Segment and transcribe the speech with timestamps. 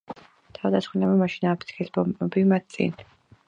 [0.57, 3.01] თავდამსხმელებმა მაშინ ააფეთქეს ბომბი მათ წინ.